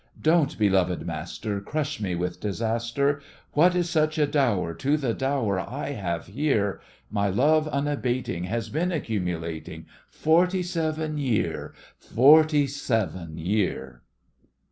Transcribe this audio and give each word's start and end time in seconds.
Don't, 0.19 0.57
beloved 0.57 1.05
master, 1.05 1.61
Crush 1.61 1.99
me 2.01 2.15
with 2.15 2.39
disaster. 2.39 3.21
What 3.51 3.75
is 3.75 3.87
such 3.87 4.17
a 4.17 4.25
dower 4.25 4.73
to 4.73 4.97
the 4.97 5.13
dower 5.13 5.59
I 5.59 5.89
have 5.91 6.25
here? 6.25 6.81
My 7.11 7.27
love 7.29 7.67
unabating 7.67 8.45
Has 8.45 8.69
been 8.69 8.91
accumulating 8.91 9.85
Forty 10.09 10.63
seven 10.63 11.19
year—forty 11.19 12.65
seven 12.65 13.37
year! 13.37 14.01